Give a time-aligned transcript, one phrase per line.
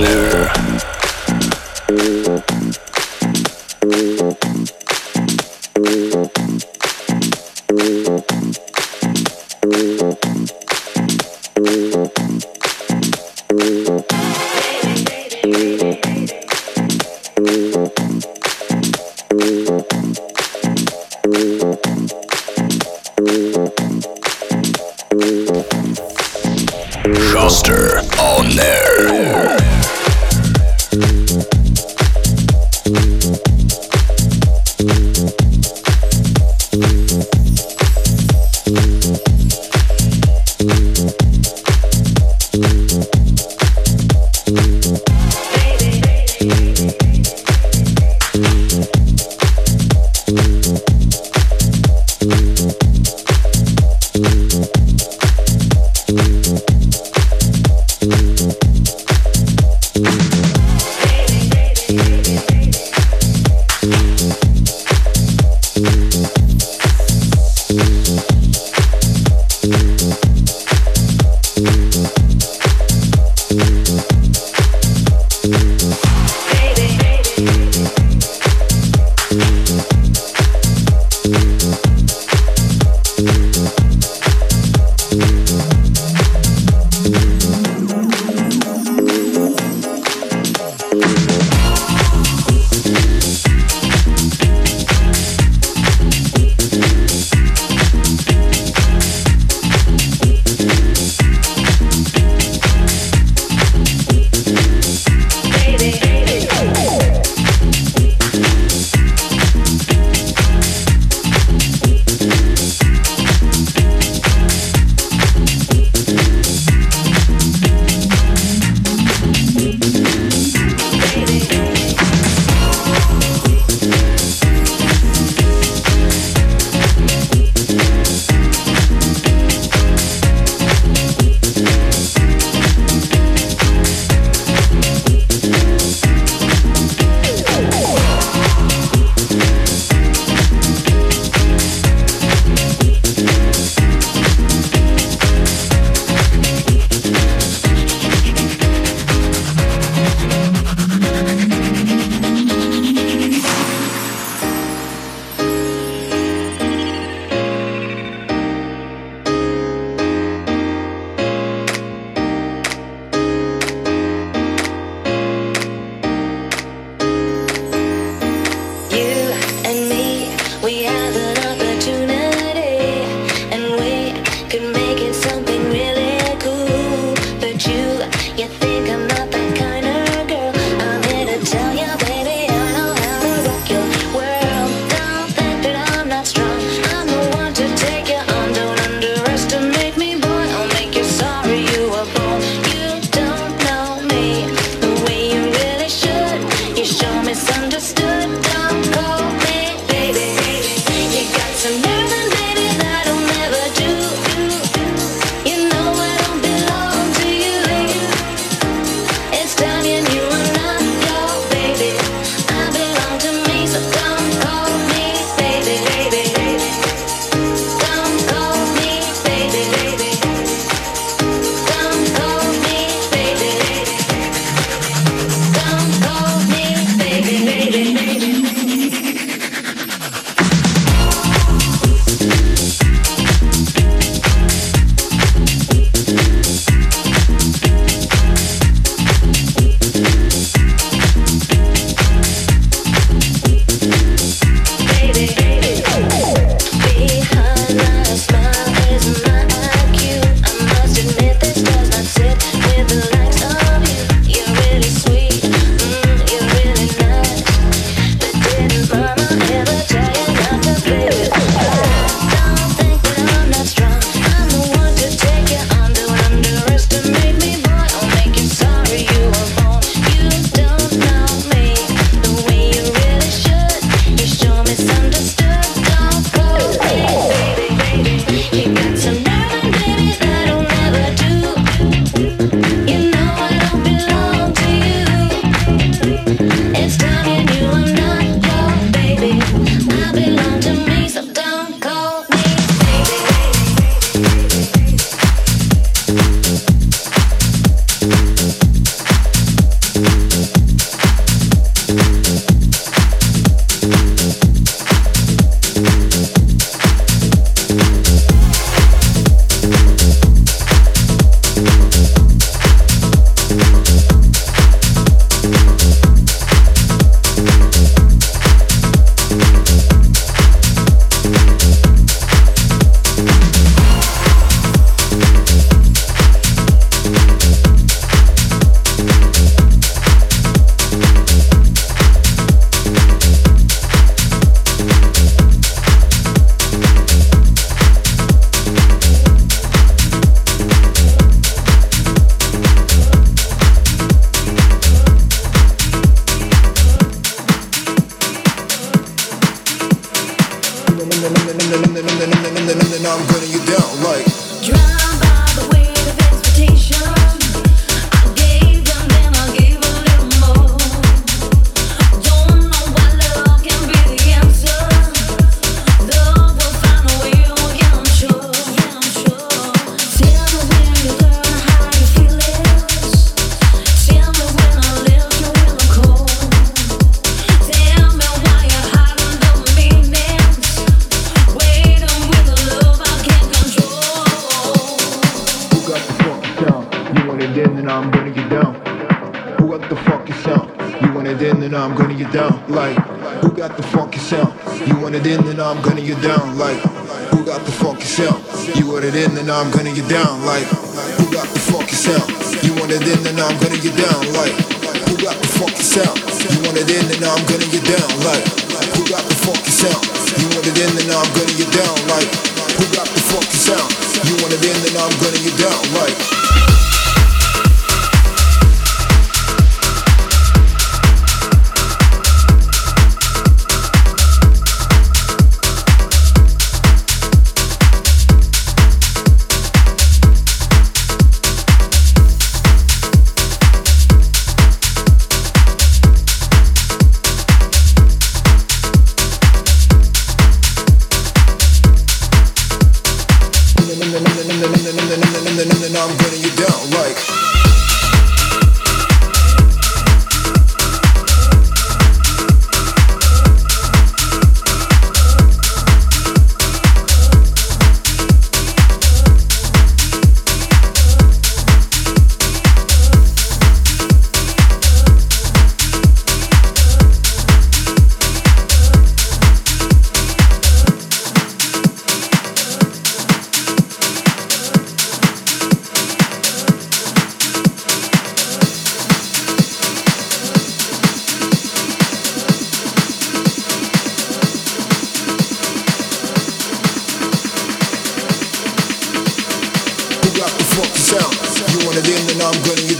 [0.00, 0.50] Blur.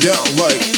[0.00, 0.69] down like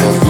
[0.00, 0.29] Thank you.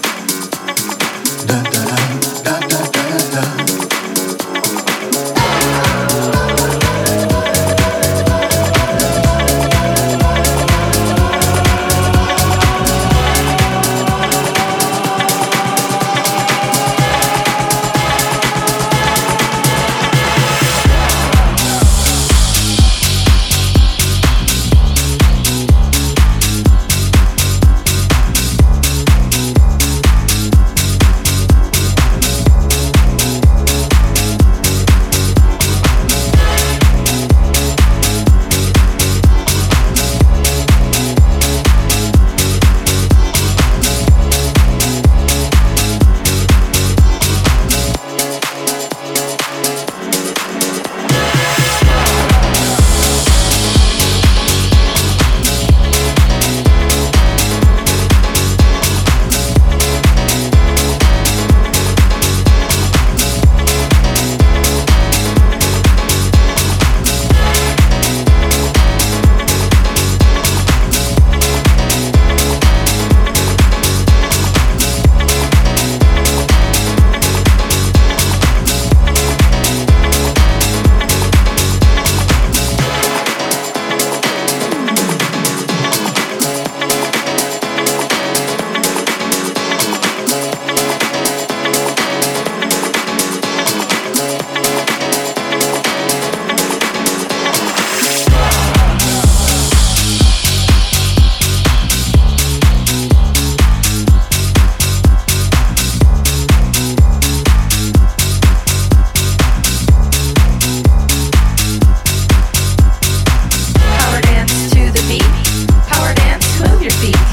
[116.81, 117.30] one